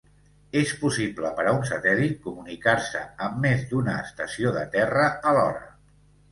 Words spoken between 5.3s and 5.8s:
alhora.